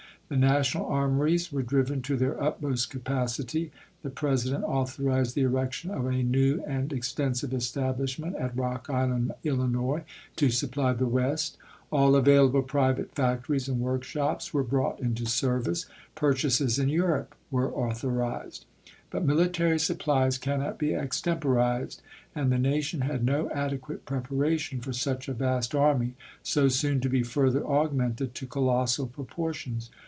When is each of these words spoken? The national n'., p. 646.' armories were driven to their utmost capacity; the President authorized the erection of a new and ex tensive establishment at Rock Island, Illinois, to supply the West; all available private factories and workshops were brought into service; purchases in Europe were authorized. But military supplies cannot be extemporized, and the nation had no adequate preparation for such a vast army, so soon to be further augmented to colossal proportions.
The 0.33 0.37
national 0.37 0.85
n'., 0.85 1.19
p. 1.27 1.37
646.' 1.37 1.49
armories 1.51 1.51
were 1.51 1.61
driven 1.61 2.01
to 2.03 2.15
their 2.15 2.41
utmost 2.41 2.89
capacity; 2.89 3.69
the 4.01 4.09
President 4.09 4.63
authorized 4.63 5.35
the 5.35 5.41
erection 5.41 5.91
of 5.91 6.05
a 6.05 6.23
new 6.23 6.63
and 6.65 6.93
ex 6.93 7.11
tensive 7.11 7.51
establishment 7.53 8.37
at 8.37 8.55
Rock 8.55 8.89
Island, 8.89 9.33
Illinois, 9.43 10.05
to 10.37 10.49
supply 10.49 10.93
the 10.93 11.05
West; 11.05 11.57
all 11.91 12.15
available 12.15 12.61
private 12.61 13.11
factories 13.13 13.67
and 13.67 13.81
workshops 13.81 14.53
were 14.53 14.63
brought 14.63 15.01
into 15.01 15.25
service; 15.25 15.85
purchases 16.15 16.79
in 16.79 16.87
Europe 16.87 17.35
were 17.51 17.69
authorized. 17.73 18.63
But 19.09 19.25
military 19.25 19.79
supplies 19.79 20.37
cannot 20.37 20.79
be 20.79 20.93
extemporized, 20.95 22.01
and 22.33 22.53
the 22.53 22.57
nation 22.57 23.01
had 23.01 23.25
no 23.25 23.49
adequate 23.51 24.05
preparation 24.05 24.79
for 24.79 24.93
such 24.93 25.27
a 25.27 25.33
vast 25.33 25.75
army, 25.75 26.13
so 26.41 26.69
soon 26.69 27.01
to 27.01 27.09
be 27.09 27.21
further 27.21 27.67
augmented 27.67 28.33
to 28.35 28.47
colossal 28.47 29.07
proportions. 29.07 29.89